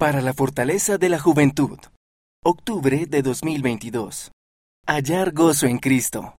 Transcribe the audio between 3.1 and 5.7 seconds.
2022. Hallar gozo